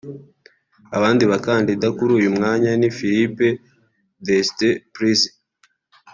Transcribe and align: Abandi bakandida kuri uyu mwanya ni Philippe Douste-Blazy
Abandi 0.97 1.23
bakandida 1.31 1.87
kuri 1.97 2.11
uyu 2.19 2.29
mwanya 2.35 2.71
ni 2.79 2.89
Philippe 2.97 3.47
Douste-Blazy 4.25 5.29